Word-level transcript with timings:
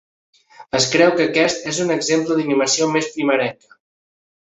Es 0.79 0.87
creu 0.93 1.11
que 1.19 1.27
aquest 1.27 1.69
és 1.73 1.83
un 1.85 1.93
exemple 1.99 2.41
d'animació 2.41 2.91
més 2.97 3.15
primerenca. 3.19 3.83